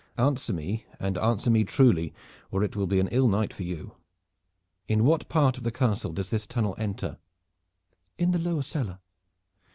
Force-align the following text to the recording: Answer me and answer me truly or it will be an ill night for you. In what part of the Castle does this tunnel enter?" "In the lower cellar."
Answer 0.17 0.51
me 0.51 0.87
and 0.99 1.15
answer 1.19 1.51
me 1.51 1.63
truly 1.63 2.11
or 2.49 2.63
it 2.63 2.75
will 2.75 2.87
be 2.87 2.99
an 2.99 3.07
ill 3.09 3.27
night 3.27 3.53
for 3.53 3.61
you. 3.61 3.93
In 4.87 5.05
what 5.05 5.29
part 5.29 5.57
of 5.57 5.63
the 5.63 5.71
Castle 5.71 6.11
does 6.11 6.29
this 6.31 6.47
tunnel 6.47 6.73
enter?" 6.79 7.19
"In 8.17 8.31
the 8.31 8.39
lower 8.39 8.63
cellar." 8.63 8.97